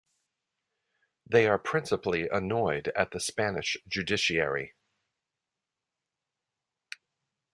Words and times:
They 1.27 1.45
are 1.47 1.59
principally 1.59 2.27
annoyed 2.27 2.87
at 2.95 3.11
the 3.11 3.19
Spanish 3.19 3.77
Judiciary. 3.87 4.73